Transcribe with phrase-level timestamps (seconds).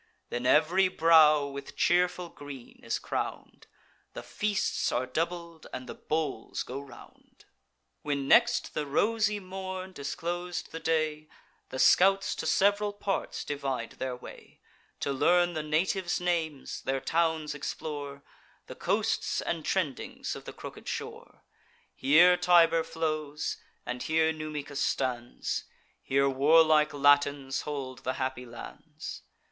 [0.31, 3.67] Then ev'ry brow with cheerful green is crown'd,
[4.13, 7.45] The feasts are doubled, and the bowls go round.
[8.01, 11.27] When next the rosy morn disclos'd the day,
[11.69, 14.59] The scouts to sev'ral parts divide their way,
[15.01, 18.23] To learn the natives' names, their towns explore,
[18.65, 21.43] The coasts and trendings of the crooked shore:
[21.93, 25.65] Here Tiber flows, and here Numicus stands;
[26.01, 29.21] Here warlike Latins hold the happy lands.